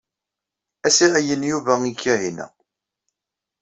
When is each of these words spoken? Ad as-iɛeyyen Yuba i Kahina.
Ad 0.85 0.91
as-iɛeyyen 0.93 1.47
Yuba 1.49 1.73
i 1.89 1.93
Kahina. 2.01 2.45